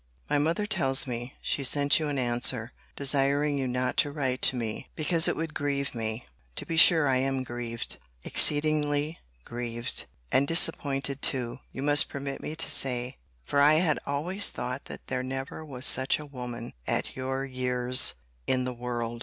My 0.31 0.39
mother 0.39 0.65
tells 0.65 1.05
me, 1.05 1.35
she 1.43 1.63
sent 1.63 1.99
you 1.99 2.07
an 2.07 2.17
answer, 2.17 2.73
desiring 2.95 3.59
you 3.59 3.67
not 3.67 3.97
to 3.97 4.11
write 4.11 4.41
to 4.41 4.55
me, 4.55 4.89
because 4.95 5.27
it 5.27 5.35
would 5.35 5.53
grieve 5.53 5.93
me. 5.93 6.25
To 6.55 6.65
be 6.65 6.75
sure 6.75 7.07
I 7.07 7.17
am 7.17 7.43
grieved; 7.43 7.97
exceedingly 8.23 9.19
grieved; 9.45 10.05
and, 10.31 10.47
disappointed 10.47 11.21
too, 11.21 11.59
you 11.71 11.83
must 11.83 12.09
permit 12.09 12.41
me 12.41 12.55
to 12.55 12.71
say. 12.71 13.17
For 13.45 13.61
I 13.61 13.75
had 13.75 13.99
always 14.07 14.49
thought 14.49 14.85
that 14.85 15.05
there 15.05 15.21
never 15.21 15.63
was 15.63 15.85
such 15.85 16.17
a 16.17 16.25
woman, 16.25 16.73
at 16.87 17.15
your 17.15 17.45
years, 17.45 18.15
in 18.47 18.63
the 18.63 18.73
world. 18.73 19.19